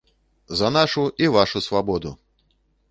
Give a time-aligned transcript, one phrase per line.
[0.59, 2.17] За нашу і вашу свабоду!